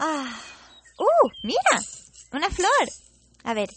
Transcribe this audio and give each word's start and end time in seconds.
Ah, 0.00 0.32
¡uh! 0.96 1.28
Mira, 1.42 1.82
una 2.32 2.48
flor. 2.50 2.88
A 3.42 3.52
ver, 3.52 3.68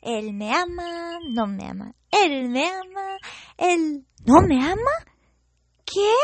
él 0.00 0.32
me 0.32 0.50
ama, 0.54 1.18
no 1.30 1.46
me 1.46 1.68
ama. 1.68 1.92
Él 2.10 2.48
me 2.48 2.66
ama, 2.66 3.18
él 3.58 4.06
no 4.24 4.40
me 4.40 4.64
ama. 4.64 4.90
¿Qué? 5.84 6.14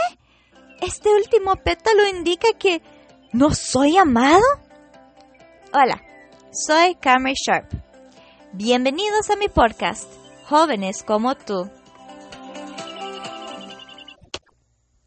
¿Este 0.80 1.11
último 1.15 1.57
pétalo 1.57 2.08
indica 2.08 2.49
que 2.58 2.80
no 3.35 3.51
soy 3.51 3.99
amado? 3.99 4.43
Hola, 5.74 6.01
soy 6.51 6.95
Camry 6.95 7.35
Sharp. 7.35 7.71
Bienvenidos 8.53 9.29
a 9.29 9.37
mi 9.37 9.49
podcast, 9.49 10.11
Jóvenes 10.49 11.03
como 11.03 11.35
tú. 11.35 11.71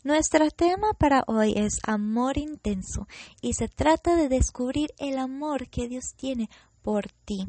Nuestro 0.08 0.50
tema 0.52 0.94
para 0.94 1.26
hoy 1.28 1.52
es 1.58 1.80
amor 1.86 2.38
intenso 2.38 3.10
y 3.42 3.56
se 3.56 3.68
trata 3.68 4.16
de 4.16 4.30
descubrir 4.30 4.94
el 5.00 5.18
amor 5.18 5.68
que 5.68 5.90
Dios 5.90 6.14
tiene 6.16 6.50
por 6.82 7.10
ti. 7.26 7.46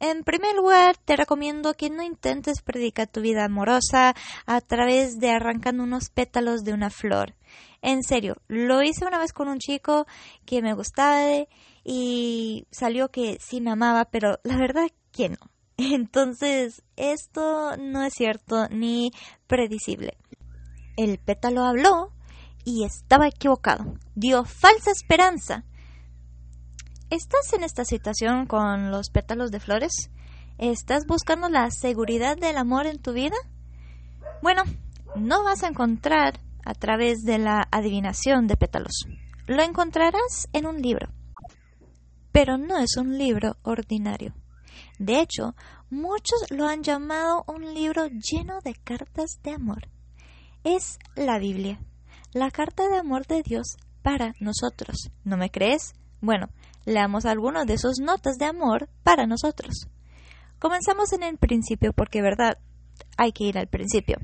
En 0.00 0.24
primer 0.24 0.56
lugar, 0.56 0.96
te 0.96 1.14
recomiendo 1.14 1.74
que 1.74 1.88
no 1.88 2.02
intentes 2.02 2.62
predicar 2.62 3.06
tu 3.06 3.20
vida 3.20 3.44
amorosa 3.44 4.16
a 4.44 4.60
través 4.60 5.20
de 5.20 5.30
arrancando 5.30 5.84
unos 5.84 6.10
pétalos 6.10 6.64
de 6.64 6.72
una 6.72 6.90
flor. 6.90 7.36
En 7.80 8.02
serio, 8.02 8.38
lo 8.48 8.82
hice 8.82 9.06
una 9.06 9.20
vez 9.20 9.32
con 9.32 9.46
un 9.46 9.60
chico 9.60 10.08
que 10.46 10.62
me 10.62 10.74
gustaba 10.74 11.46
y 11.84 12.66
salió 12.72 13.12
que 13.12 13.38
sí 13.40 13.60
me 13.60 13.70
amaba, 13.70 14.06
pero 14.06 14.40
la 14.42 14.56
verdad 14.56 14.88
que 15.12 15.28
no. 15.28 15.38
Entonces, 15.76 16.82
esto 16.96 17.76
no 17.76 18.02
es 18.02 18.14
cierto 18.14 18.66
ni 18.68 19.12
predecible 19.46 20.18
el 20.98 21.18
pétalo 21.18 21.64
habló 21.64 22.12
y 22.64 22.84
estaba 22.84 23.28
equivocado. 23.28 23.94
Dio 24.16 24.44
falsa 24.44 24.90
esperanza. 24.90 25.64
¿Estás 27.08 27.52
en 27.52 27.62
esta 27.62 27.84
situación 27.84 28.46
con 28.46 28.90
los 28.90 29.10
pétalos 29.10 29.52
de 29.52 29.60
flores? 29.60 30.10
¿Estás 30.58 31.06
buscando 31.06 31.48
la 31.48 31.70
seguridad 31.70 32.36
del 32.36 32.56
amor 32.56 32.86
en 32.86 32.98
tu 33.00 33.12
vida? 33.12 33.36
Bueno, 34.42 34.64
no 35.14 35.44
vas 35.44 35.62
a 35.62 35.68
encontrar 35.68 36.40
a 36.64 36.74
través 36.74 37.22
de 37.22 37.38
la 37.38 37.68
adivinación 37.70 38.48
de 38.48 38.56
pétalos. 38.56 39.04
Lo 39.46 39.62
encontrarás 39.62 40.48
en 40.52 40.66
un 40.66 40.82
libro. 40.82 41.10
Pero 42.32 42.58
no 42.58 42.76
es 42.78 42.96
un 42.96 43.16
libro 43.16 43.56
ordinario. 43.62 44.34
De 44.98 45.20
hecho, 45.20 45.54
muchos 45.90 46.50
lo 46.50 46.66
han 46.66 46.82
llamado 46.82 47.44
un 47.46 47.72
libro 47.72 48.08
lleno 48.08 48.58
de 48.64 48.74
cartas 48.74 49.38
de 49.44 49.52
amor 49.52 49.88
es 50.76 50.98
la 51.16 51.38
Biblia, 51.38 51.80
la 52.32 52.50
carta 52.50 52.88
de 52.88 52.98
amor 52.98 53.26
de 53.26 53.42
Dios 53.42 53.76
para 54.02 54.34
nosotros. 54.38 55.10
¿No 55.24 55.36
me 55.36 55.50
crees? 55.50 55.94
Bueno, 56.20 56.48
leamos 56.84 57.24
algunas 57.24 57.66
de 57.66 57.78
sus 57.78 58.00
notas 58.00 58.36
de 58.36 58.44
amor 58.44 58.88
para 59.02 59.26
nosotros. 59.26 59.88
Comenzamos 60.58 61.12
en 61.12 61.22
el 61.22 61.38
principio 61.38 61.92
porque, 61.92 62.20
¿verdad? 62.20 62.58
Hay 63.16 63.32
que 63.32 63.44
ir 63.44 63.58
al 63.58 63.68
principio. 63.68 64.18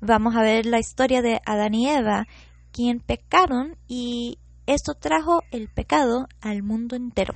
Vamos 0.00 0.36
a 0.36 0.42
ver 0.42 0.66
la 0.66 0.78
historia 0.78 1.22
de 1.22 1.40
Adán 1.44 1.74
y 1.74 1.88
Eva, 1.88 2.26
quien 2.70 3.00
pecaron 3.00 3.76
y 3.88 4.38
esto 4.66 4.94
trajo 4.94 5.42
el 5.50 5.68
pecado 5.68 6.28
al 6.40 6.62
mundo 6.62 6.94
entero. 6.94 7.34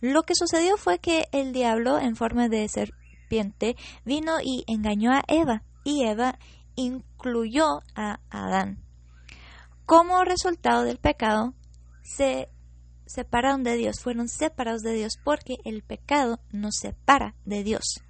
Lo 0.00 0.22
que 0.22 0.34
sucedió 0.34 0.78
fue 0.78 0.98
que 0.98 1.26
el 1.32 1.52
diablo, 1.52 1.98
en 1.98 2.16
forma 2.16 2.48
de 2.48 2.66
serpiente, 2.68 3.76
vino 4.06 4.36
y 4.42 4.64
engañó 4.66 5.12
a 5.12 5.22
Eva, 5.28 5.64
y 5.84 6.04
Eva 6.04 6.38
incluyó 7.20 7.82
a 7.94 8.20
Adán. 8.30 8.78
Como 9.84 10.24
resultado 10.24 10.84
del 10.84 10.98
pecado, 10.98 11.54
se 12.02 12.48
separaron 13.06 13.62
de 13.62 13.76
Dios, 13.76 14.00
fueron 14.00 14.28
separados 14.28 14.82
de 14.82 14.94
Dios 14.94 15.18
porque 15.22 15.56
el 15.64 15.82
pecado 15.82 16.40
nos 16.52 16.76
separa 16.80 17.34
de 17.44 17.62
Dios. 17.62 18.00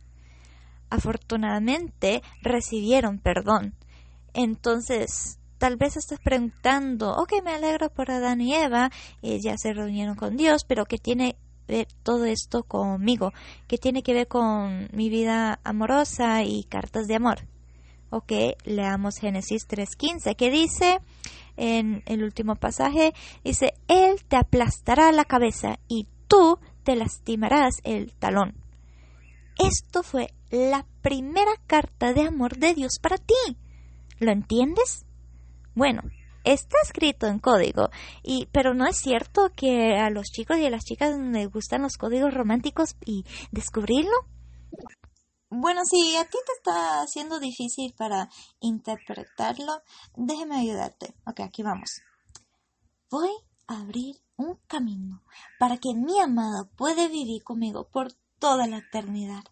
Afortunadamente 0.90 2.22
recibieron 2.42 3.18
perdón. 3.18 3.74
Entonces, 4.34 5.38
tal 5.58 5.76
vez 5.76 5.96
estás 5.96 6.20
preguntando, 6.20 7.12
ok, 7.14 7.42
me 7.44 7.52
alegro 7.52 7.90
por 7.90 8.10
Adán 8.10 8.40
y 8.40 8.54
Eva, 8.54 8.90
eh, 9.22 9.40
ya 9.42 9.56
se 9.56 9.72
reunieron 9.72 10.14
con 10.14 10.36
Dios, 10.36 10.64
pero 10.64 10.84
¿qué 10.84 10.98
tiene 10.98 11.36
que 11.66 11.74
ver 11.74 11.88
todo 12.02 12.26
esto 12.26 12.62
conmigo? 12.62 13.32
¿Qué 13.66 13.78
tiene 13.78 14.02
que 14.02 14.12
ver 14.14 14.28
con 14.28 14.88
mi 14.92 15.08
vida 15.08 15.60
amorosa 15.64 16.42
y 16.42 16.64
cartas 16.64 17.06
de 17.06 17.16
amor? 17.16 17.46
Ok, 18.10 18.32
leamos 18.64 19.18
Génesis 19.18 19.68
3.15, 19.68 20.34
que 20.34 20.50
dice 20.50 21.00
en 21.56 22.02
el 22.06 22.24
último 22.24 22.56
pasaje, 22.56 23.12
dice, 23.44 23.74
Él 23.86 24.24
te 24.26 24.36
aplastará 24.36 25.12
la 25.12 25.24
cabeza 25.24 25.78
y 25.86 26.08
tú 26.26 26.58
te 26.82 26.96
lastimarás 26.96 27.76
el 27.84 28.12
talón. 28.14 28.54
Esto 29.58 30.02
fue 30.02 30.32
la 30.50 30.86
primera 31.02 31.52
carta 31.66 32.12
de 32.12 32.22
amor 32.22 32.56
de 32.56 32.74
Dios 32.74 32.98
para 33.00 33.18
ti. 33.18 33.56
¿Lo 34.18 34.32
entiendes? 34.32 35.04
Bueno, 35.74 36.02
está 36.44 36.78
escrito 36.82 37.26
en 37.26 37.38
código, 37.38 37.90
y, 38.22 38.48
pero 38.52 38.74
no 38.74 38.86
es 38.86 38.96
cierto 38.96 39.50
que 39.54 39.96
a 39.96 40.10
los 40.10 40.26
chicos 40.26 40.58
y 40.58 40.66
a 40.66 40.70
las 40.70 40.84
chicas 40.84 41.16
les 41.16 41.48
gustan 41.48 41.82
los 41.82 41.96
códigos 41.96 42.34
románticos 42.34 42.96
y 43.04 43.24
descubrirlo. 43.52 44.16
Bueno, 45.52 45.84
si 45.84 46.16
a 46.16 46.24
ti 46.24 46.38
te 46.46 46.52
está 46.52 47.02
haciendo 47.02 47.40
difícil 47.40 47.92
para 47.98 48.30
interpretarlo, 48.60 49.82
déjeme 50.14 50.56
ayudarte. 50.56 51.12
Ok, 51.26 51.40
aquí 51.40 51.64
vamos. 51.64 52.02
Voy 53.10 53.30
a 53.66 53.80
abrir 53.80 54.14
un 54.36 54.60
camino 54.68 55.24
para 55.58 55.76
que 55.76 55.92
mi 55.92 56.20
amado 56.20 56.68
pueda 56.76 57.08
vivir 57.08 57.42
conmigo 57.42 57.88
por 57.88 58.12
toda 58.38 58.68
la 58.68 58.78
eternidad. 58.78 59.42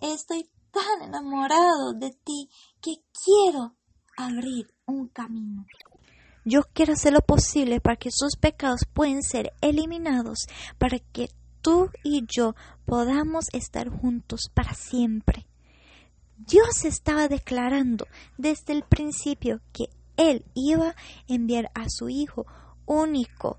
Estoy 0.00 0.50
tan 0.70 1.02
enamorado 1.02 1.92
de 1.92 2.12
ti 2.24 2.48
que 2.80 3.04
quiero 3.12 3.76
abrir 4.16 4.74
un 4.86 5.08
camino. 5.08 5.66
Yo 6.46 6.62
quiero 6.72 6.94
hacer 6.94 7.12
lo 7.12 7.20
posible 7.20 7.80
para 7.80 7.96
que 7.96 8.10
sus 8.10 8.36
pecados 8.36 8.80
puedan 8.94 9.22
ser 9.22 9.52
eliminados, 9.60 10.46
para 10.78 10.98
que 10.98 11.28
tú 11.64 11.90
y 12.02 12.26
yo 12.28 12.54
podamos 12.84 13.46
estar 13.54 13.88
juntos 13.88 14.50
para 14.52 14.74
siempre. 14.74 15.46
Dios 16.36 16.84
estaba 16.84 17.26
declarando 17.26 18.06
desde 18.36 18.74
el 18.74 18.82
principio 18.82 19.62
que 19.72 19.86
Él 20.18 20.44
iba 20.52 20.90
a 20.90 20.94
enviar 21.26 21.70
a 21.74 21.86
su 21.88 22.10
Hijo 22.10 22.46
único, 22.84 23.58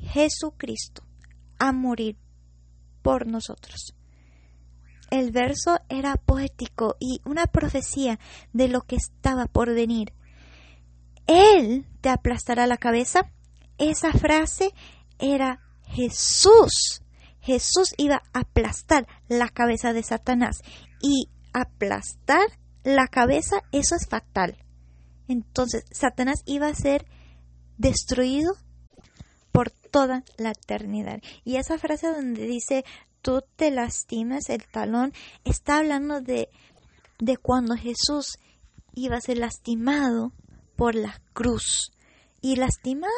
Jesucristo, 0.00 1.02
a 1.58 1.72
morir 1.72 2.16
por 3.02 3.26
nosotros. 3.26 3.94
El 5.10 5.30
verso 5.30 5.78
era 5.90 6.16
poético 6.16 6.96
y 6.98 7.20
una 7.26 7.46
profecía 7.46 8.18
de 8.54 8.68
lo 8.68 8.82
que 8.82 8.96
estaba 8.96 9.46
por 9.46 9.74
venir. 9.74 10.14
Él 11.26 11.86
te 12.00 12.08
aplastará 12.08 12.66
la 12.66 12.78
cabeza. 12.78 13.30
Esa 13.76 14.12
frase 14.12 14.72
era 15.18 15.60
Jesús 15.88 17.02
Jesús 17.40 17.94
iba 17.96 18.22
a 18.32 18.40
aplastar 18.40 19.06
la 19.28 19.48
cabeza 19.48 19.92
de 19.92 20.02
Satanás 20.02 20.60
y 21.00 21.28
aplastar 21.52 22.46
la 22.84 23.06
cabeza, 23.08 23.62
eso 23.72 23.94
es 23.94 24.06
fatal. 24.08 24.56
Entonces, 25.28 25.84
Satanás 25.90 26.42
iba 26.46 26.68
a 26.68 26.74
ser 26.74 27.06
destruido 27.76 28.54
por 29.52 29.70
toda 29.70 30.24
la 30.36 30.50
eternidad. 30.50 31.20
Y 31.44 31.56
esa 31.56 31.78
frase 31.78 32.08
donde 32.08 32.46
dice, 32.46 32.84
tú 33.22 33.42
te 33.56 33.70
lastimas 33.70 34.48
el 34.48 34.66
talón, 34.66 35.12
está 35.44 35.78
hablando 35.78 36.20
de, 36.20 36.48
de 37.18 37.36
cuando 37.36 37.76
Jesús 37.76 38.38
iba 38.94 39.16
a 39.16 39.20
ser 39.20 39.38
lastimado 39.38 40.32
por 40.76 40.94
la 40.94 41.20
cruz. 41.32 41.92
Y 42.40 42.56
lastimar 42.56 43.10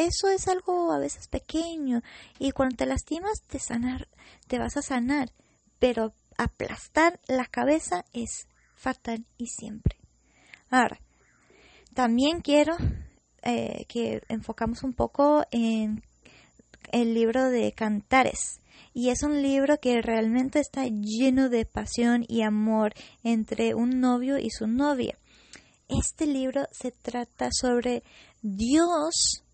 eso 0.00 0.28
es 0.28 0.48
algo 0.48 0.92
a 0.92 0.98
veces 0.98 1.28
pequeño 1.28 2.02
y 2.38 2.52
cuando 2.52 2.76
te 2.76 2.86
lastimas 2.86 3.42
te 3.46 3.58
sanar, 3.58 4.08
te 4.46 4.58
vas 4.58 4.76
a 4.76 4.82
sanar, 4.82 5.32
pero 5.78 6.14
aplastar 6.38 7.20
la 7.28 7.44
cabeza 7.44 8.04
es 8.12 8.48
fatal 8.74 9.26
y 9.36 9.48
siempre. 9.48 9.98
Ahora, 10.70 11.00
también 11.94 12.40
quiero 12.40 12.76
eh, 13.42 13.84
que 13.88 14.22
enfocamos 14.28 14.82
un 14.84 14.94
poco 14.94 15.44
en 15.50 16.02
el 16.92 17.12
libro 17.14 17.50
de 17.50 17.72
Cantares. 17.72 18.60
Y 18.94 19.10
es 19.10 19.22
un 19.22 19.42
libro 19.42 19.78
que 19.78 20.00
realmente 20.00 20.60
está 20.60 20.84
lleno 20.86 21.48
de 21.48 21.66
pasión 21.66 22.24
y 22.26 22.42
amor 22.42 22.94
entre 23.22 23.74
un 23.74 24.00
novio 24.00 24.38
y 24.38 24.50
su 24.50 24.66
novia. 24.66 25.18
Este 25.88 26.26
libro 26.26 26.66
se 26.72 26.90
trata 26.90 27.50
sobre 27.52 28.02
Dios 28.42 29.44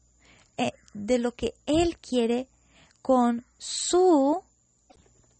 de 1.04 1.18
lo 1.18 1.32
que 1.32 1.54
Él 1.66 1.98
quiere 1.98 2.48
con 3.02 3.44
su 3.58 4.42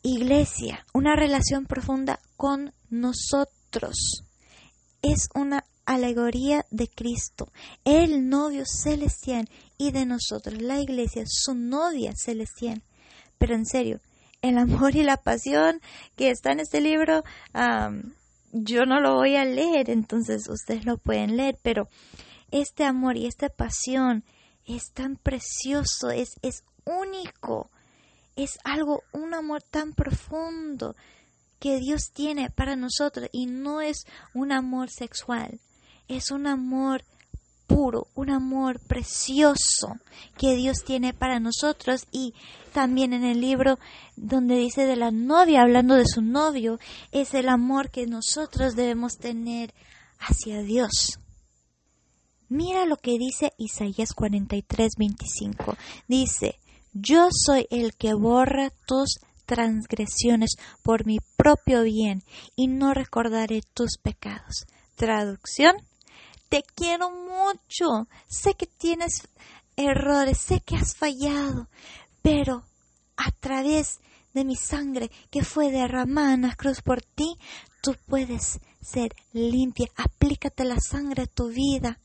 iglesia, 0.02 0.86
una 0.92 1.16
relación 1.16 1.66
profunda 1.66 2.20
con 2.36 2.72
nosotros. 2.90 4.22
Es 5.02 5.28
una 5.34 5.64
alegoría 5.84 6.64
de 6.70 6.88
Cristo, 6.88 7.52
el 7.84 8.28
novio 8.28 8.64
celestial 8.66 9.48
y 9.78 9.92
de 9.92 10.06
nosotros, 10.06 10.60
la 10.60 10.80
iglesia, 10.80 11.24
su 11.26 11.54
novia 11.54 12.12
celestial. 12.16 12.82
Pero 13.38 13.54
en 13.54 13.66
serio, 13.66 14.00
el 14.42 14.58
amor 14.58 14.94
y 14.94 15.02
la 15.02 15.16
pasión 15.16 15.80
que 16.16 16.30
está 16.30 16.52
en 16.52 16.60
este 16.60 16.80
libro, 16.80 17.22
yo 18.52 18.86
no 18.86 19.00
lo 19.00 19.14
voy 19.14 19.36
a 19.36 19.44
leer, 19.44 19.90
entonces 19.90 20.48
ustedes 20.48 20.84
lo 20.84 20.98
pueden 20.98 21.36
leer, 21.36 21.58
pero 21.62 21.88
este 22.50 22.84
amor 22.84 23.16
y 23.16 23.26
esta 23.26 23.48
pasión 23.48 24.24
es 24.66 24.92
tan 24.92 25.16
precioso, 25.16 26.10
es, 26.10 26.34
es 26.42 26.64
único, 26.84 27.70
es 28.36 28.58
algo, 28.64 29.02
un 29.12 29.34
amor 29.34 29.62
tan 29.62 29.92
profundo 29.92 30.96
que 31.58 31.78
Dios 31.78 32.10
tiene 32.12 32.50
para 32.50 32.76
nosotros 32.76 33.28
y 33.32 33.46
no 33.46 33.80
es 33.80 34.06
un 34.34 34.52
amor 34.52 34.90
sexual, 34.90 35.60
es 36.08 36.30
un 36.30 36.46
amor 36.46 37.04
puro, 37.66 38.08
un 38.14 38.30
amor 38.30 38.78
precioso 38.80 39.98
que 40.36 40.54
Dios 40.54 40.84
tiene 40.84 41.12
para 41.12 41.40
nosotros 41.40 42.06
y 42.12 42.34
también 42.72 43.12
en 43.12 43.24
el 43.24 43.40
libro 43.40 43.78
donde 44.16 44.56
dice 44.56 44.86
de 44.86 44.96
la 44.96 45.10
novia, 45.10 45.62
hablando 45.62 45.94
de 45.94 46.06
su 46.06 46.22
novio, 46.22 46.78
es 47.10 47.34
el 47.34 47.48
amor 47.48 47.90
que 47.90 48.06
nosotros 48.06 48.76
debemos 48.76 49.18
tener 49.18 49.72
hacia 50.18 50.62
Dios. 50.62 51.18
Mira 52.48 52.86
lo 52.86 52.96
que 52.96 53.18
dice 53.18 53.52
Isaías 53.58 54.12
43, 54.14 54.92
25. 54.98 55.76
Dice, 56.06 56.58
yo 56.92 57.28
soy 57.30 57.66
el 57.70 57.94
que 57.94 58.14
borra 58.14 58.70
tus 58.86 59.18
transgresiones 59.46 60.56
por 60.82 61.06
mi 61.06 61.18
propio 61.36 61.82
bien 61.82 62.22
y 62.54 62.68
no 62.68 62.94
recordaré 62.94 63.62
tus 63.74 63.98
pecados. 64.02 64.66
Traducción, 64.96 65.76
te 66.48 66.62
quiero 66.74 67.10
mucho, 67.10 68.08
sé 68.28 68.54
que 68.54 68.66
tienes 68.66 69.22
errores, 69.76 70.38
sé 70.38 70.60
que 70.60 70.76
has 70.76 70.96
fallado, 70.96 71.68
pero 72.22 72.64
a 73.16 73.30
través 73.30 74.00
de 74.34 74.44
mi 74.44 74.56
sangre 74.56 75.10
que 75.30 75.42
fue 75.42 75.70
derramada 75.70 76.34
en 76.34 76.42
la 76.42 76.54
cruz 76.54 76.82
por 76.82 77.02
ti, 77.02 77.38
tú 77.82 77.96
puedes 78.06 78.60
ser 78.82 79.14
limpia. 79.32 79.86
Aplícate 79.96 80.64
la 80.64 80.78
sangre 80.80 81.22
a 81.22 81.26
tu 81.26 81.48
vida. 81.48 81.98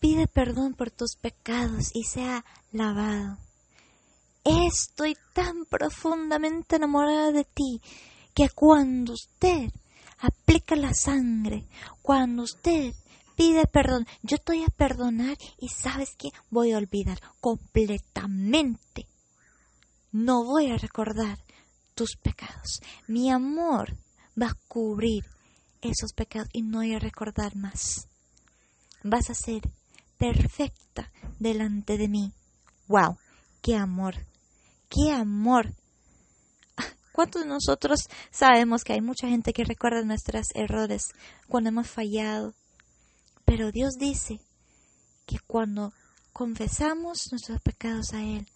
Pide 0.00 0.26
perdón 0.26 0.74
por 0.74 0.90
tus 0.90 1.16
pecados 1.16 1.90
y 1.94 2.04
sea 2.04 2.44
lavado. 2.72 3.38
Estoy 4.44 5.16
tan 5.32 5.64
profundamente 5.64 6.76
enamorada 6.76 7.32
de 7.32 7.44
ti 7.44 7.80
que 8.34 8.50
cuando 8.50 9.14
usted 9.14 9.70
aplica 10.18 10.76
la 10.76 10.92
sangre, 10.92 11.66
cuando 12.02 12.42
usted 12.42 12.92
pide 13.36 13.66
perdón, 13.66 14.06
yo 14.22 14.36
estoy 14.36 14.62
a 14.62 14.68
perdonar 14.68 15.36
y 15.58 15.68
sabes 15.68 16.14
que 16.16 16.28
voy 16.50 16.72
a 16.72 16.78
olvidar 16.78 17.20
completamente. 17.40 19.06
No 20.12 20.44
voy 20.44 20.70
a 20.70 20.76
recordar 20.76 21.38
tus 21.94 22.16
pecados. 22.16 22.80
Mi 23.08 23.30
amor 23.30 23.96
va 24.40 24.48
a 24.48 24.58
cubrir 24.68 25.24
esos 25.80 26.12
pecados 26.12 26.48
y 26.52 26.62
no 26.62 26.78
voy 26.78 26.94
a 26.94 26.98
recordar 26.98 27.56
más. 27.56 28.08
Vas 29.02 29.30
a 29.30 29.34
ser 29.34 29.62
perfecta 30.32 31.10
delante 31.38 31.98
de 31.98 32.08
mí. 32.08 32.32
¡Wow! 32.88 33.18
¡Qué 33.60 33.76
amor! 33.76 34.14
¡Qué 34.88 35.12
amor! 35.12 35.74
¿Cuántos 37.12 37.42
de 37.42 37.48
nosotros 37.48 38.08
sabemos 38.30 38.84
que 38.84 38.94
hay 38.94 39.02
mucha 39.02 39.28
gente 39.28 39.52
que 39.52 39.64
recuerda 39.64 40.02
nuestros 40.02 40.46
errores 40.54 41.08
cuando 41.46 41.68
hemos 41.68 41.88
fallado? 41.88 42.54
Pero 43.44 43.70
Dios 43.70 43.96
dice 43.98 44.40
que 45.26 45.38
cuando 45.46 45.92
confesamos 46.32 47.28
nuestros 47.30 47.60
pecados 47.60 48.14
a 48.14 48.22
Él 48.22 48.48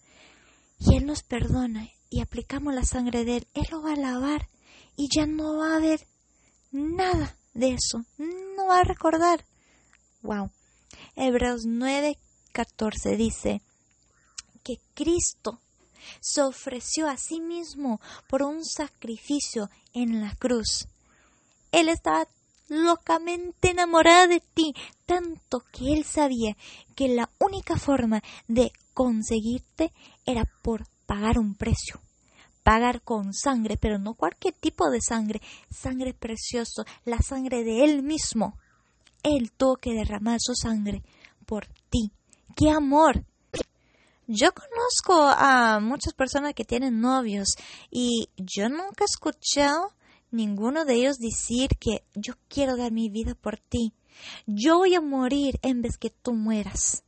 y 0.79 0.97
Él 0.97 1.05
nos 1.05 1.21
perdona 1.21 1.87
y 2.09 2.21
aplicamos 2.21 2.73
la 2.73 2.83
sangre 2.83 3.25
de 3.25 3.37
Él, 3.37 3.47
Él 3.53 3.67
lo 3.69 3.83
va 3.83 3.93
a 3.93 3.95
lavar 3.95 4.49
y 4.95 5.07
ya 5.15 5.27
no 5.27 5.57
va 5.59 5.73
a 5.73 5.77
haber 5.77 6.07
nada 6.71 7.37
de 7.53 7.73
eso, 7.73 8.03
no 8.17 8.65
va 8.67 8.79
a 8.79 8.83
recordar. 8.83 9.45
Wow. 10.23 10.49
Hebreos 11.21 11.65
9:14 11.65 13.17
dice 13.17 13.61
que 14.63 14.79
Cristo 14.93 15.59
se 16.21 16.41
ofreció 16.41 17.09
a 17.09 17.17
sí 17.17 17.41
mismo 17.41 17.99
por 18.29 18.41
un 18.41 18.63
sacrificio 18.63 19.69
en 19.93 20.21
la 20.21 20.33
cruz. 20.35 20.87
Él 21.73 21.89
estaba 21.89 22.25
locamente 22.69 23.71
enamorado 23.71 24.29
de 24.29 24.39
ti, 24.39 24.73
tanto 25.05 25.61
que 25.73 25.91
él 25.91 26.05
sabía 26.05 26.55
que 26.95 27.09
la 27.09 27.29
única 27.37 27.75
forma 27.75 28.23
de 28.47 28.71
conseguirte 28.93 29.91
era 30.25 30.45
por 30.61 30.87
pagar 31.05 31.37
un 31.37 31.53
precio. 31.53 31.99
Pagar 32.63 33.01
con 33.01 33.33
sangre, 33.33 33.75
pero 33.75 33.99
no 33.99 34.13
cualquier 34.13 34.53
tipo 34.53 34.89
de 34.89 35.01
sangre, 35.01 35.41
sangre 35.69 36.13
precioso, 36.13 36.85
la 37.03 37.17
sangre 37.21 37.65
de 37.65 37.83
él 37.83 38.03
mismo. 38.03 38.57
Él 39.23 39.51
tuvo 39.51 39.75
que 39.75 39.93
derramar 39.93 40.39
su 40.39 40.53
sangre 40.55 41.03
por 41.45 41.67
ti. 41.89 42.11
¡Qué 42.55 42.69
amor! 42.69 43.25
Yo 44.27 44.51
conozco 44.53 45.23
a 45.23 45.79
muchas 45.79 46.13
personas 46.13 46.53
que 46.53 46.63
tienen 46.63 47.01
novios 47.01 47.55
y 47.89 48.29
yo 48.37 48.69
nunca 48.69 49.03
he 49.03 49.05
escuchado 49.05 49.93
ninguno 50.29 50.85
de 50.85 50.95
ellos 50.95 51.17
decir 51.17 51.69
que 51.79 52.03
yo 52.13 52.35
quiero 52.47 52.77
dar 52.77 52.91
mi 52.91 53.09
vida 53.09 53.33
por 53.33 53.57
ti. 53.57 53.93
Yo 54.45 54.77
voy 54.77 54.93
a 54.93 55.01
morir 55.01 55.59
en 55.63 55.81
vez 55.81 55.97
que 55.97 56.11
tú 56.11 56.33
mueras. 56.33 57.03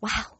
¡Wow! 0.00 0.38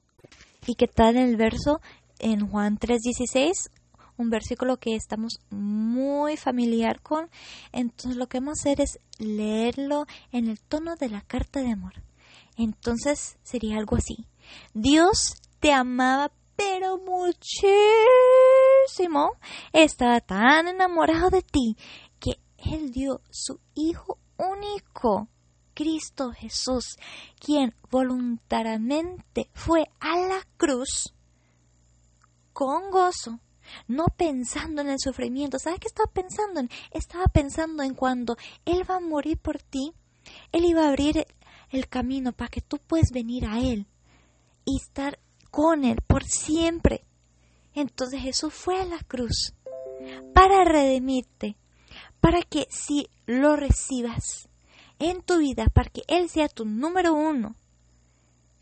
¿Y 0.66 0.74
qué 0.74 0.88
tal 0.88 1.16
el 1.16 1.36
verso 1.36 1.80
en 2.18 2.48
Juan 2.48 2.78
3:16? 2.78 3.70
Un 4.18 4.28
versículo 4.28 4.76
que 4.76 4.94
estamos 4.94 5.40
muy 5.48 6.36
familiar 6.36 7.00
con. 7.00 7.30
Entonces 7.72 8.16
lo 8.16 8.26
que 8.26 8.40
vamos 8.40 8.58
a 8.58 8.62
hacer 8.62 8.80
es 8.82 8.98
leerlo 9.18 10.06
en 10.32 10.48
el 10.48 10.60
tono 10.60 10.96
de 10.96 11.08
la 11.08 11.22
carta 11.22 11.60
de 11.60 11.72
amor. 11.72 11.94
Entonces 12.56 13.38
sería 13.42 13.78
algo 13.78 13.96
así. 13.96 14.26
Dios 14.74 15.40
te 15.60 15.72
amaba 15.72 16.30
pero 16.58 16.98
muchísimo. 16.98 17.38
Estaba 19.72 20.20
tan 20.20 20.66
enamorado 20.66 21.30
de 21.30 21.42
ti 21.42 21.76
que 22.18 22.40
Él 22.58 22.90
dio 22.90 23.20
su 23.30 23.60
Hijo 23.74 24.18
único, 24.36 25.28
Cristo 25.74 26.32
Jesús, 26.32 26.96
quien 27.38 27.74
voluntariamente 27.90 29.48
fue 29.54 29.84
a 30.00 30.18
la 30.18 30.40
cruz 30.56 31.14
con 32.52 32.90
gozo, 32.90 33.38
no 33.86 34.06
pensando 34.16 34.82
en 34.82 34.90
el 34.90 34.98
sufrimiento. 34.98 35.58
¿Sabes 35.58 35.80
qué 35.80 35.88
estaba 35.88 36.10
pensando? 36.12 36.60
En? 36.60 36.70
Estaba 36.90 37.24
pensando 37.26 37.82
en 37.82 37.94
cuando 37.94 38.36
Él 38.64 38.88
va 38.88 38.96
a 38.96 39.00
morir 39.00 39.38
por 39.38 39.62
ti, 39.62 39.92
Él 40.52 40.64
iba 40.64 40.84
a 40.84 40.88
abrir 40.88 41.26
el 41.70 41.88
camino 41.88 42.32
para 42.32 42.48
que 42.48 42.60
tú 42.60 42.78
puedas 42.78 43.10
venir 43.12 43.46
a 43.46 43.60
Él 43.60 43.86
y 44.64 44.76
estar 44.76 45.18
con 45.50 45.84
Él 45.84 45.98
por 46.06 46.24
siempre. 46.24 47.04
Entonces 47.74 48.20
Jesús 48.20 48.52
fue 48.54 48.80
a 48.80 48.84
la 48.84 48.98
cruz 49.00 49.54
para 50.34 50.64
redimirte, 50.64 51.56
para 52.20 52.42
que 52.42 52.66
si 52.70 53.08
lo 53.26 53.56
recibas 53.56 54.48
en 54.98 55.22
tu 55.22 55.38
vida, 55.38 55.66
para 55.72 55.90
que 55.90 56.02
Él 56.08 56.28
sea 56.28 56.48
tu 56.48 56.64
número 56.64 57.14
uno, 57.14 57.54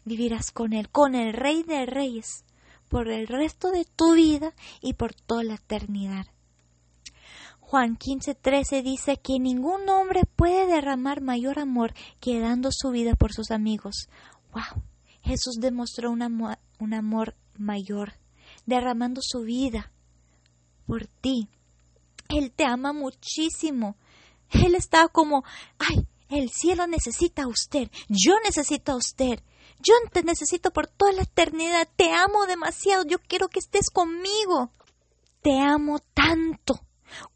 vivirás 0.05 0.51
con 0.51 0.73
Él, 0.73 0.89
con 0.91 1.15
el 1.15 1.33
Rey 1.33 1.63
de 1.63 1.87
Reyes, 1.87 2.45
por 2.89 3.09
el 3.09 3.27
resto 3.27 3.71
de 3.71 3.85
tu 3.85 4.15
vida 4.15 4.53
y 4.81 4.95
por 4.95 5.15
toda 5.15 5.45
la 5.45 5.55
eternidad. 5.55 6.27
Juan 7.61 7.97
15:13 7.97 8.83
dice 8.83 9.17
que 9.17 9.41
ningún 9.41 9.89
hombre 9.89 10.23
puede 10.37 10.67
derramar 10.67 11.21
mayor 11.21 11.59
amor 11.59 11.95
que 12.21 12.39
dando 12.39 12.71
su 12.71 12.91
vida 12.91 13.17
por 13.17 13.33
sus 13.33 13.51
amigos. 13.51 14.09
¡Wow! 14.53 14.83
Jesús 15.23 15.57
demostró 15.61 16.13
un 16.13 16.23
amor, 16.23 16.59
un 16.79 16.95
amor 16.95 17.35
mayor, 17.59 18.13
derramando 18.67 19.21
su 19.21 19.41
vida 19.41 19.91
por 20.87 21.07
ti. 21.07 21.49
Él 22.29 22.53
te 22.53 22.65
ama 22.65 22.93
muchísimo. 22.93 23.97
Él 24.51 24.77
está 24.77 25.09
como, 25.09 25.43
ay, 25.79 26.07
el 26.29 26.51
cielo 26.51 26.87
necesita 26.87 27.43
a 27.43 27.49
usted, 27.49 27.91
yo 28.09 28.35
necesito 28.45 28.93
a 28.93 28.97
usted, 28.97 29.41
yo 29.87 29.95
te 30.13 30.23
necesito 30.23 30.73
por 30.73 30.89
toda 30.89 31.13
la 31.13 31.23
eternidad, 31.23 31.89
te 31.97 32.13
amo 32.13 32.47
demasiado, 32.47 33.05
yo 33.05 33.19
quiero 33.21 33.49
que 33.49 33.61
estés 33.61 33.91
conmigo. 33.91 34.73
Te 35.43 35.61
amo 35.61 36.01
tanto. 36.13 36.81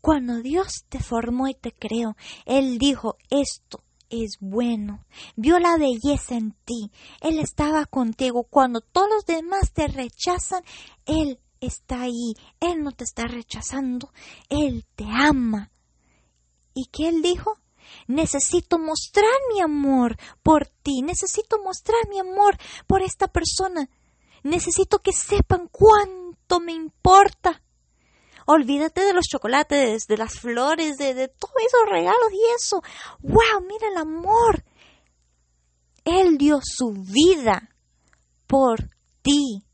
Cuando 0.01 0.41
Dios 0.41 0.85
te 0.89 0.99
formó 0.99 1.47
y 1.47 1.55
te 1.55 1.73
creó, 1.73 2.17
Él 2.45 2.79
dijo, 2.79 3.17
esto 3.31 3.85
es 4.09 4.39
bueno. 4.41 5.05
Vio 5.37 5.61
la 5.61 5.77
belleza 5.77 6.35
en 6.35 6.57
ti. 6.65 6.91
Él 7.21 7.39
estaba 7.39 7.87
contigo. 7.87 8.43
Cuando 8.43 8.81
todos 8.81 9.09
los 9.09 9.27
demás 9.27 9.73
te 9.73 9.87
rechazan, 9.87 10.65
Él 11.07 11.39
está 11.61 12.03
ahí. 12.03 12.35
Él 12.59 12.83
no 12.83 12.91
te 12.91 13.05
está 13.05 13.29
rechazando. 13.29 14.13
Él 14.49 14.85
te 14.97 15.05
ama. 15.05 15.71
¿Y 16.75 16.87
qué 16.87 17.09
Él 17.09 17.23
dijo? 17.23 17.55
Necesito 18.07 18.79
mostrar 18.79 19.33
mi 19.53 19.61
amor 19.61 20.17
por 20.43 20.67
ti. 20.67 21.03
Necesito 21.03 21.63
mostrar 21.63 22.09
mi 22.09 22.19
amor 22.19 22.57
por 22.87 23.03
esta 23.03 23.29
persona. 23.29 23.89
Necesito 24.43 25.01
que 25.01 25.13
sepan 25.13 25.69
cuánto 25.71 26.61
me 26.61 26.73
importa. 26.73 27.63
Olvídate 28.47 29.03
de 29.03 29.13
los 29.13 29.27
chocolates, 29.27 30.07
de 30.07 30.17
las 30.17 30.41
flores, 30.41 30.97
de, 30.97 31.15
de 31.15 31.29
todos 31.29 31.55
esos 31.67 31.89
regalos 31.89 32.33
y 32.33 32.41
eso. 32.57 32.83
¡Wow! 33.21 33.61
Mira 33.67 33.89
el 33.89 33.97
amor. 33.97 34.65
Él 36.05 36.39
dio 36.39 36.61
su 36.63 36.93
vida 36.93 37.71
por 38.47 38.91
ti. 39.23 39.65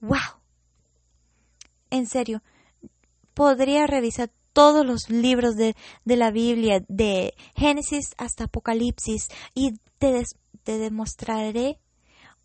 ¡Wow! 0.00 0.42
En 1.90 2.06
serio, 2.06 2.42
podría 3.34 3.86
revisar 3.86 4.30
todos 4.52 4.84
los 4.84 5.10
libros 5.10 5.56
de, 5.56 5.74
la 6.04 6.30
Biblia, 6.30 6.82
de 6.88 7.34
Génesis 7.56 8.14
hasta 8.18 8.44
Apocalipsis, 8.44 9.28
y 9.54 9.72
te, 9.98 10.22
te 10.62 10.78
demostraré 10.78 11.78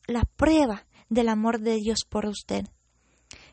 la 0.08 0.24
prueba 0.24 0.86
del 1.10 1.30
amor 1.30 1.60
de 1.60 1.76
Dios 1.76 2.00
por 2.08 2.26
usted. 2.26 2.66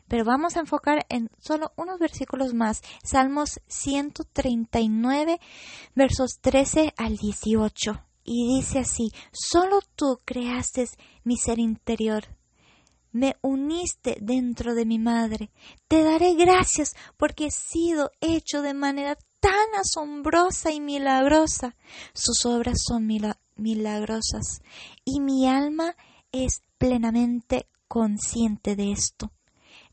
Pero 0.07 0.23
vamos 0.23 0.55
a 0.55 0.59
enfocar 0.59 1.05
en 1.09 1.29
solo 1.39 1.71
unos 1.75 1.99
versículos 1.99 2.53
más. 2.53 2.81
Salmos 3.03 3.59
139, 3.67 5.39
versos 5.95 6.39
13 6.41 6.93
al 6.95 7.17
18. 7.17 8.03
Y 8.23 8.55
dice 8.55 8.79
así, 8.79 9.11
solo 9.31 9.79
tú 9.95 10.19
creaste 10.25 10.87
mi 11.23 11.37
ser 11.37 11.59
interior 11.59 12.34
me 13.15 13.37
uniste 13.41 14.17
dentro 14.19 14.75
de 14.75 14.85
mi 14.85 14.99
madre. 14.99 15.49
Te 15.87 16.03
daré 16.03 16.35
gracias 16.35 16.91
porque 17.15 17.45
he 17.45 17.51
sido 17.51 18.11
hecho 18.19 18.61
de 18.61 18.73
manera 18.73 19.17
tan 19.39 19.67
asombrosa 19.79 20.73
y 20.73 20.81
milagrosa. 20.81 21.77
Sus 22.13 22.45
obras 22.45 22.77
son 22.85 23.07
milagrosas 23.55 24.61
y 25.05 25.21
mi 25.21 25.47
alma 25.47 25.95
es 26.33 26.61
plenamente 26.77 27.69
consciente 27.87 28.75
de 28.75 28.91
esto. 28.91 29.31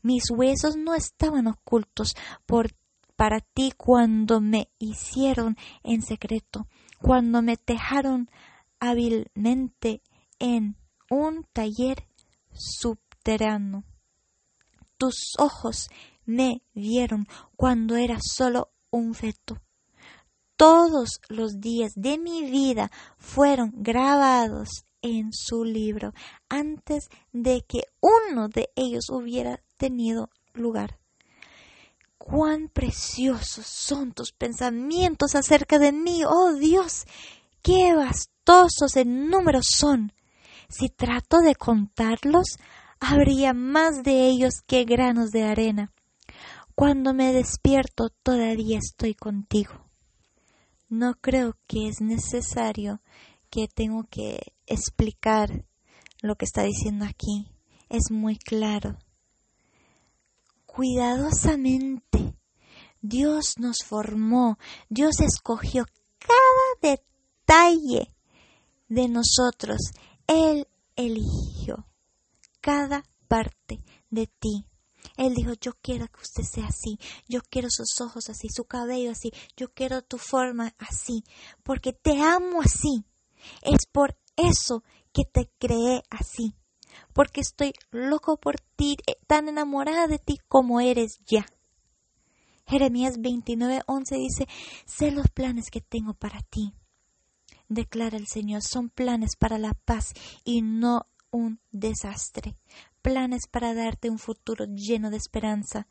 Mis 0.01 0.29
huesos 0.29 0.75
no 0.75 0.93
estaban 0.93 1.47
ocultos 1.47 2.15
por, 2.45 2.75
para 3.15 3.39
ti 3.39 3.71
cuando 3.77 4.41
me 4.41 4.67
hicieron 4.79 5.55
en 5.83 6.01
secreto, 6.01 6.67
cuando 6.99 7.41
me 7.41 7.55
tejaron 7.55 8.29
hábilmente 8.81 10.01
en 10.39 10.75
un 11.09 11.45
taller 11.53 12.05
tus 14.97 15.15
ojos 15.37 15.87
me 16.25 16.61
vieron 16.73 17.27
cuando 17.55 17.95
era 17.95 18.17
solo 18.21 18.71
un 18.91 19.13
feto. 19.13 19.61
Todos 20.55 21.19
los 21.29 21.59
días 21.59 21.93
de 21.95 22.17
mi 22.17 22.49
vida 22.49 22.91
fueron 23.17 23.71
grabados 23.75 24.85
en 25.01 25.31
su 25.33 25.63
libro 25.63 26.13
antes 26.49 27.09
de 27.31 27.65
que 27.67 27.83
uno 27.99 28.47
de 28.49 28.69
ellos 28.75 29.09
hubiera 29.09 29.61
tenido 29.77 30.29
lugar. 30.53 30.99
Cuán 32.17 32.69
preciosos 32.69 33.65
son 33.65 34.13
tus 34.13 34.31
pensamientos 34.31 35.35
acerca 35.35 35.79
de 35.79 35.91
mí, 35.91 36.23
oh 36.25 36.53
Dios, 36.53 37.05
qué 37.61 37.93
vastosos 37.93 38.95
en 38.95 39.29
número 39.29 39.59
son. 39.61 40.13
Si 40.69 40.87
trato 40.87 41.39
de 41.39 41.55
contarlos, 41.55 42.45
habría 43.03 43.53
más 43.53 44.03
de 44.03 44.27
ellos 44.27 44.61
que 44.65 44.85
granos 44.85 45.31
de 45.31 45.43
arena. 45.43 45.91
Cuando 46.75 47.13
me 47.13 47.33
despierto 47.33 48.09
todavía 48.23 48.79
estoy 48.79 49.13
contigo. 49.13 49.73
No 50.89 51.15
creo 51.15 51.55
que 51.67 51.87
es 51.87 52.01
necesario 52.01 53.01
que 53.49 53.67
tengo 53.67 54.05
que 54.09 54.53
explicar 54.65 55.65
lo 56.21 56.35
que 56.35 56.45
está 56.45 56.63
diciendo 56.63 57.05
aquí. 57.05 57.47
Es 57.89 58.09
muy 58.09 58.37
claro. 58.37 58.97
Cuidadosamente, 60.65 62.35
Dios 63.01 63.55
nos 63.59 63.77
formó, 63.85 64.57
Dios 64.89 65.19
escogió 65.19 65.85
cada 66.19 66.95
detalle 66.95 68.09
de 68.87 69.07
nosotros 69.07 69.77
él 70.27 70.67
eligió 70.95 71.85
cada 72.63 73.03
parte 73.27 73.83
de 74.09 74.27
ti. 74.27 74.65
Él 75.17 75.35
dijo, 75.35 75.51
yo 75.59 75.73
quiero 75.81 76.07
que 76.07 76.21
usted 76.21 76.43
sea 76.43 76.67
así, 76.67 76.97
yo 77.27 77.41
quiero 77.41 77.67
sus 77.69 77.99
ojos 77.99 78.29
así, 78.29 78.47
su 78.49 78.63
cabello 78.63 79.11
así, 79.11 79.31
yo 79.57 79.73
quiero 79.73 80.01
tu 80.01 80.17
forma 80.17 80.73
así, 80.79 81.25
porque 81.61 81.91
te 81.91 82.21
amo 82.21 82.61
así. 82.61 83.03
Es 83.61 83.85
por 83.91 84.17
eso 84.37 84.81
que 85.11 85.23
te 85.25 85.51
creé 85.59 86.03
así, 86.09 86.55
porque 87.11 87.41
estoy 87.41 87.73
loco 87.91 88.37
por 88.37 88.55
ti, 88.77 88.95
eh, 89.07 89.17
tan 89.27 89.49
enamorada 89.49 90.07
de 90.07 90.19
ti 90.19 90.37
como 90.47 90.79
eres 90.79 91.19
ya. 91.25 91.45
Jeremías 92.65 93.17
29:11 93.19 94.17
dice, 94.17 94.47
sé 94.85 95.11
los 95.11 95.27
planes 95.27 95.65
que 95.69 95.81
tengo 95.81 96.13
para 96.13 96.41
ti, 96.43 96.73
declara 97.67 98.15
el 98.15 98.27
Señor, 98.27 98.61
son 98.63 98.89
planes 98.89 99.35
para 99.37 99.57
la 99.57 99.73
paz 99.73 100.13
y 100.45 100.61
no 100.61 101.07
un 101.33 101.59
desastre, 101.71 102.55
planes 103.01 103.47
para 103.51 103.73
darte 103.73 104.09
un 104.09 104.19
futuro 104.19 104.65
lleno 104.65 105.09
de 105.09 105.17
esperanza. 105.17 105.87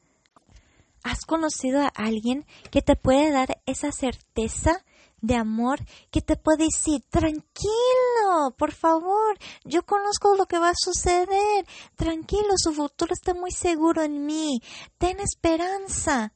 ¿Has 1.02 1.24
conocido 1.26 1.82
a 1.82 1.88
alguien 1.94 2.46
que 2.70 2.80
te 2.80 2.96
puede 2.96 3.32
dar 3.32 3.60
esa 3.66 3.90
certeza 3.90 4.84
de 5.20 5.36
amor 5.36 5.78
que 6.10 6.20
te 6.20 6.36
puede 6.36 6.64
decir, 6.64 7.02
tranquilo, 7.08 8.54
por 8.56 8.72
favor, 8.72 9.38
yo 9.64 9.84
conozco 9.84 10.36
lo 10.36 10.46
que 10.46 10.58
va 10.58 10.70
a 10.70 10.74
suceder, 10.76 11.64
tranquilo, 11.96 12.54
su 12.56 12.72
futuro 12.72 13.12
está 13.12 13.32
muy 13.32 13.52
seguro 13.52 14.02
en 14.02 14.26
mí, 14.26 14.60
ten 14.98 15.20
esperanza. 15.20 16.32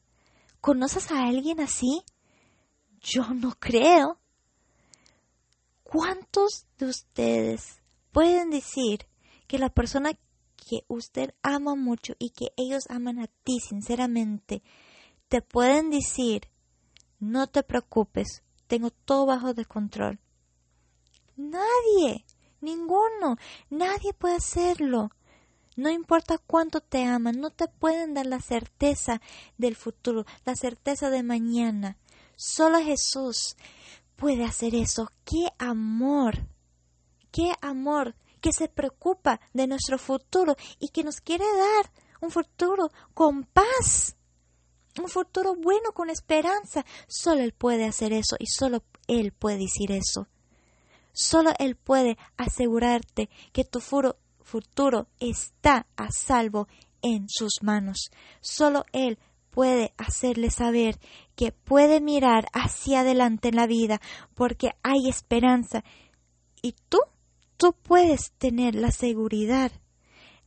¿Conoces 0.60 1.12
a 1.12 1.26
alguien 1.26 1.60
así? 1.60 2.02
Yo 3.00 3.24
no 3.34 3.52
creo. 3.58 4.18
¿Cuántos 5.82 6.66
de 6.78 6.86
ustedes 6.86 7.80
pueden 8.16 8.48
decir 8.48 9.06
que 9.46 9.58
la 9.58 9.68
persona 9.68 10.12
que 10.56 10.86
usted 10.88 11.34
ama 11.42 11.74
mucho 11.74 12.14
y 12.18 12.30
que 12.30 12.46
ellos 12.56 12.84
aman 12.88 13.18
a 13.18 13.26
ti 13.44 13.60
sinceramente, 13.60 14.62
te 15.28 15.42
pueden 15.42 15.90
decir, 15.90 16.48
no 17.20 17.46
te 17.46 17.62
preocupes, 17.62 18.42
tengo 18.68 18.88
todo 18.90 19.26
bajo 19.26 19.52
de 19.52 19.66
control? 19.66 20.18
Nadie, 21.36 22.24
ninguno, 22.62 23.36
nadie 23.68 24.14
puede 24.14 24.36
hacerlo. 24.36 25.10
No 25.76 25.90
importa 25.90 26.38
cuánto 26.38 26.80
te 26.80 27.04
aman, 27.04 27.38
no 27.38 27.50
te 27.50 27.68
pueden 27.68 28.14
dar 28.14 28.24
la 28.24 28.40
certeza 28.40 29.20
del 29.58 29.76
futuro, 29.76 30.24
la 30.46 30.56
certeza 30.56 31.10
de 31.10 31.22
mañana. 31.22 31.98
Solo 32.34 32.78
Jesús 32.78 33.56
puede 34.16 34.46
hacer 34.46 34.74
eso. 34.74 35.10
¡Qué 35.26 35.48
amor! 35.58 36.55
¡Qué 37.36 37.52
amor! 37.60 38.14
Que 38.40 38.50
se 38.50 38.66
preocupa 38.66 39.38
de 39.52 39.66
nuestro 39.66 39.98
futuro 39.98 40.56
y 40.78 40.88
que 40.88 41.04
nos 41.04 41.20
quiere 41.20 41.44
dar 41.44 41.92
un 42.22 42.30
futuro 42.30 42.88
con 43.12 43.44
paz. 43.44 44.16
Un 44.98 45.10
futuro 45.10 45.54
bueno 45.54 45.92
con 45.92 46.08
esperanza. 46.08 46.86
Solo 47.06 47.42
Él 47.42 47.52
puede 47.52 47.84
hacer 47.84 48.14
eso 48.14 48.36
y 48.38 48.46
solo 48.46 48.84
Él 49.06 49.32
puede 49.32 49.58
decir 49.58 49.92
eso. 49.92 50.28
Solo 51.12 51.52
Él 51.58 51.76
puede 51.76 52.16
asegurarte 52.38 53.28
que 53.52 53.64
tu 53.64 53.80
futuro 53.80 55.08
está 55.20 55.86
a 55.94 56.10
salvo 56.10 56.68
en 57.02 57.28
sus 57.28 57.58
manos. 57.60 58.10
Solo 58.40 58.86
Él 58.92 59.18
puede 59.50 59.92
hacerle 59.98 60.48
saber 60.48 60.98
que 61.34 61.52
puede 61.52 62.00
mirar 62.00 62.46
hacia 62.54 63.00
adelante 63.00 63.48
en 63.48 63.56
la 63.56 63.66
vida 63.66 64.00
porque 64.34 64.70
hay 64.82 65.10
esperanza. 65.10 65.84
Y 66.62 66.74
tú, 66.88 67.00
tú 67.56 67.74
puedes 67.82 68.32
tener 68.38 68.74
la 68.74 68.90
seguridad 68.90 69.72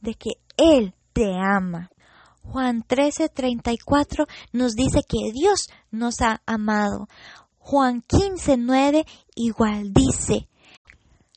de 0.01 0.15
que 0.15 0.31
Él 0.57 0.93
te 1.13 1.33
ama. 1.33 1.89
Juan 2.43 2.83
13:34 2.83 4.27
nos 4.53 4.73
dice 4.73 5.01
que 5.07 5.31
Dios 5.33 5.67
nos 5.91 6.21
ha 6.21 6.41
amado. 6.45 7.07
Juan 7.57 8.01
15:9 8.01 9.05
igual 9.35 9.93
dice, 9.93 10.49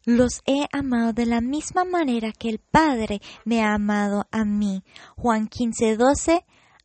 los 0.04 0.40
he 0.46 0.66
amado 0.72 1.12
de 1.12 1.26
la 1.26 1.40
misma 1.40 1.84
manera 1.84 2.32
que 2.32 2.48
el 2.48 2.58
Padre 2.58 3.20
me 3.44 3.62
ha 3.62 3.74
amado 3.74 4.26
a 4.30 4.44
mí. 4.44 4.82
Juan 5.16 5.48
15:12 5.48 6.44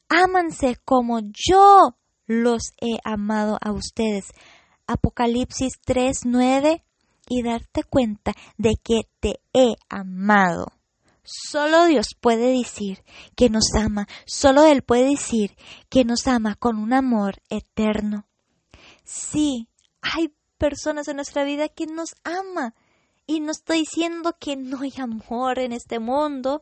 ámanse 0.09 0.77
como 0.85 1.19
yo 1.21 1.97
los 2.27 2.73
he 2.79 2.97
amado 3.03 3.57
a 3.61 3.71
ustedes. 3.71 4.33
Apocalipsis 4.85 5.79
3:9 5.85 6.83
y 7.27 7.43
darte 7.43 7.83
cuenta 7.83 8.33
de 8.57 8.75
que 8.81 9.01
te 9.19 9.39
he 9.53 9.75
amado. 9.89 10.73
Solo 11.23 11.85
Dios 11.85 12.15
puede 12.19 12.57
decir 12.57 13.03
que 13.35 13.49
nos 13.49 13.73
ama, 13.75 14.07
solo 14.25 14.63
Él 14.63 14.81
puede 14.81 15.09
decir 15.09 15.57
que 15.89 16.05
nos 16.05 16.25
ama 16.27 16.55
con 16.55 16.77
un 16.77 16.93
amor 16.93 17.41
eterno. 17.49 18.25
Sí, 19.03 19.67
hay 20.01 20.33
personas 20.57 21.07
en 21.07 21.17
nuestra 21.17 21.43
vida 21.43 21.67
que 21.67 21.85
nos 21.85 22.15
ama. 22.23 22.75
Y 23.25 23.41
no 23.41 23.51
estoy 23.51 23.79
diciendo 23.79 24.37
que 24.39 24.55
no 24.55 24.81
hay 24.81 24.93
amor 24.97 25.59
en 25.59 25.73
este 25.73 25.99
mundo, 25.99 26.61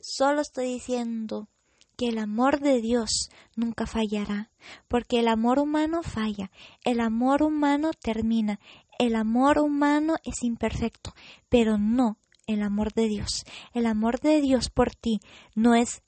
solo 0.00 0.40
estoy 0.40 0.66
diciendo 0.66 1.48
que 1.96 2.08
el 2.08 2.18
amor 2.18 2.60
de 2.60 2.80
Dios 2.80 3.30
nunca 3.54 3.86
fallará, 3.86 4.50
porque 4.88 5.20
el 5.20 5.28
amor 5.28 5.58
humano 5.58 6.02
falla, 6.02 6.50
el 6.84 7.00
amor 7.00 7.42
humano 7.42 7.92
termina, 7.92 8.60
el 8.98 9.14
amor 9.14 9.58
humano 9.58 10.16
es 10.24 10.42
imperfecto, 10.42 11.14
pero 11.48 11.78
no 11.78 12.18
el 12.46 12.62
amor 12.62 12.92
de 12.92 13.08
Dios. 13.08 13.44
El 13.72 13.86
amor 13.86 14.20
de 14.20 14.40
Dios 14.40 14.70
por 14.70 14.94
ti 14.94 15.20
no 15.54 15.74
es 15.74 16.02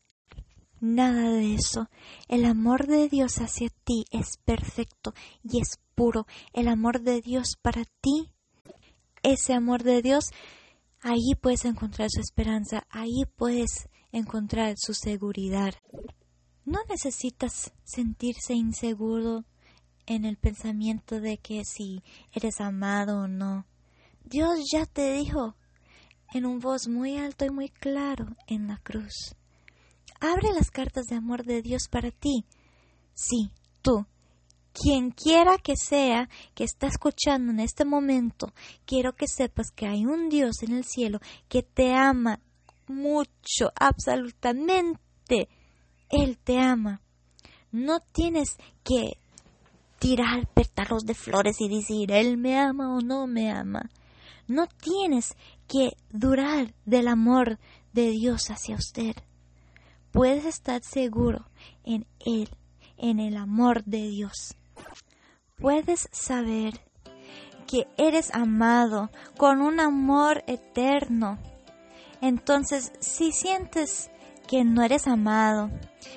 nada 0.81 1.31
de 1.31 1.55
eso. 1.55 1.89
El 2.29 2.45
amor 2.45 2.87
de 2.87 3.09
Dios 3.09 3.39
hacia 3.39 3.69
ti 3.85 4.05
es 4.11 4.39
perfecto 4.45 5.15
y 5.43 5.61
es 5.61 5.79
puro. 5.95 6.27
El 6.53 6.69
amor 6.69 7.01
de 7.01 7.21
Dios 7.21 7.57
para 7.61 7.85
ti, 8.01 8.31
ese 9.23 9.53
amor 9.53 9.83
de 9.83 10.03
Dios, 10.03 10.31
ahí 11.01 11.35
puedes 11.41 11.65
encontrar 11.65 12.09
su 12.11 12.21
esperanza, 12.21 12.87
ahí 12.91 13.25
puedes 13.37 13.89
encontrar 14.13 14.75
su 14.79 14.95
seguridad. 14.95 15.75
No 16.65 16.81
necesitas 16.89 17.73
sentirse 17.85 18.55
inseguro 18.55 19.45
en 20.09 20.25
el 20.25 20.37
pensamiento 20.37 21.21
de 21.21 21.37
que 21.37 21.65
si 21.65 22.03
eres 22.33 22.61
amado 22.61 23.21
o 23.21 23.29
no. 23.29 23.67
Dios 24.25 24.59
ya 24.73 24.87
te 24.87 25.13
dijo 25.13 25.55
en 26.33 26.47
un 26.47 26.61
voz 26.61 26.89
muy 26.89 27.19
alto 27.19 27.45
y 27.45 27.51
muy 27.51 27.69
claro 27.69 28.27
en 28.47 28.69
la 28.69 28.79
cruz. 28.79 29.37
Abre 30.21 30.53
las 30.53 30.71
cartas 30.71 31.07
de 31.07 31.17
amor 31.17 31.45
de 31.45 31.63
Dios 31.63 31.89
para 31.91 32.11
ti. 32.11 32.47
Sí, 33.15 33.51
tú, 33.83 34.07
quien 34.73 35.11
quiera 35.11 35.59
que 35.59 35.75
sea 35.77 36.29
que 36.55 36.65
está 36.65 36.87
escuchando 36.87 37.53
en 37.53 37.61
este 37.61 37.85
momento, 37.85 38.53
quiero 38.87 39.15
que 39.15 39.27
sepas 39.29 39.71
que 39.71 39.87
hay 39.87 40.07
un 40.07 40.31
Dios 40.31 40.63
en 40.63 40.73
el 40.73 40.85
cielo 40.85 41.21
que 41.49 41.63
te 41.63 41.93
ama 41.93 42.41
mucho, 42.87 43.73
absolutamente. 43.79 45.49
Él 46.09 46.39
te 46.39 46.59
ama. 46.59 47.03
No 47.71 48.01
tienes 48.01 48.57
que 48.83 49.19
tirar 49.99 50.47
pétalos 50.49 51.05
de 51.05 51.15
flores 51.15 51.61
y 51.61 51.69
decir, 51.69 52.13
Él 52.13 52.37
me 52.37 52.59
ama 52.59 52.95
o 52.95 53.01
no 53.01 53.27
me 53.27 53.51
ama. 53.51 53.91
No 54.47 54.67
tienes 54.67 55.37
que 55.67 55.97
durar 56.11 56.75
del 56.87 57.09
amor 57.09 57.59
de 57.93 58.11
Dios 58.11 58.51
hacia 58.51 58.77
usted. 58.77 59.15
Puedes 60.11 60.45
estar 60.45 60.83
seguro 60.83 61.47
en 61.85 62.07
Él, 62.25 62.49
en 62.97 63.21
el 63.21 63.37
amor 63.37 63.85
de 63.85 64.09
Dios. 64.09 64.57
Puedes 65.59 66.09
saber 66.13 66.81
que 67.67 67.87
eres 67.99 68.35
amado 68.35 69.11
con 69.37 69.61
un 69.61 69.81
amor 69.81 70.43
eterno 70.47 71.39
entonces, 72.21 72.93
si 72.99 73.33
sientes 73.33 74.11
que 74.47 74.65
no 74.65 74.83
eres 74.83 75.07
amado, 75.07 75.71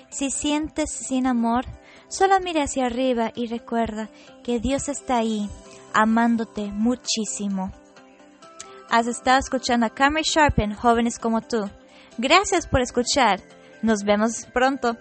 si 0.09 0.31
sientes 0.31 0.91
sin 0.91 1.27
amor, 1.27 1.65
solo 2.11 2.39
mire 2.41 2.61
hacia 2.61 2.85
arriba 2.85 3.31
y 3.33 3.47
recuerda 3.47 4.09
que 4.43 4.59
Dios 4.59 4.89
está 4.89 5.17
ahí, 5.17 5.49
amándote 5.93 6.71
muchísimo. 6.71 7.71
Has 8.89 9.07
estado 9.07 9.39
escuchando 9.39 9.85
a 9.85 9.89
Camry 9.89 10.23
Sharpen, 10.23 10.75
jóvenes 10.75 11.17
como 11.17 11.41
tú. 11.41 11.69
Gracias 12.17 12.67
por 12.67 12.81
escuchar. 12.81 13.39
Nos 13.81 14.03
vemos 14.03 14.45
pronto. 14.53 14.97